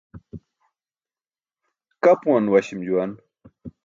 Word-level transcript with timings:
Kapuwan 2.03 2.45
waśi̇m 2.51 2.79
juwan. 2.87 3.11